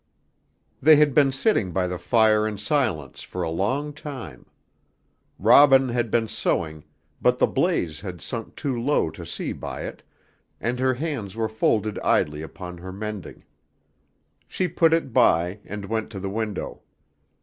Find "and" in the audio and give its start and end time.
10.59-10.79, 15.65-15.85